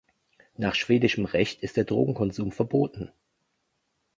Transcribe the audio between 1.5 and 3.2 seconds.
ist der Drogenkonsum verboten.